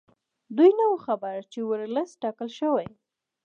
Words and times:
دوی 0.57 0.71
نه 0.79 0.85
وو 0.89 0.97
خبر 1.05 1.35
چې 1.51 1.59
ورلسټ 1.69 2.13
ټاکل 2.23 2.49
شوی. 2.59 2.87